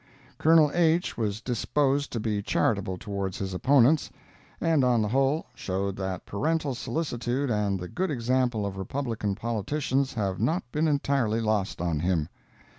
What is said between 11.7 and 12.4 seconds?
on him.